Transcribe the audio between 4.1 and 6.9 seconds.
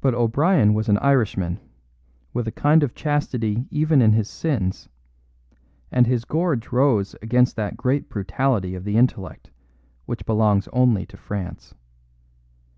his sins; and his gorge